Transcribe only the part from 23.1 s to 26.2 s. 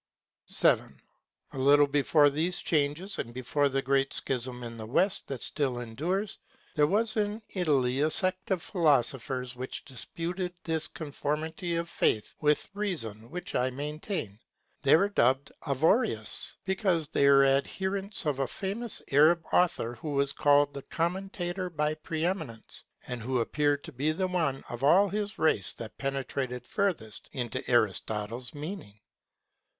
who appeared to be the one of all his race that